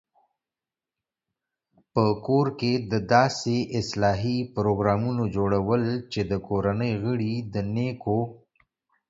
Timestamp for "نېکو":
7.75-8.19